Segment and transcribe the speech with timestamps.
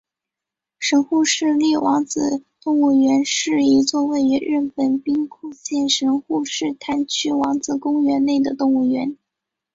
[0.79, 9.15] 神户市立王子动物园是一座位于日本兵库县神户市滩区王子公园内的动物园。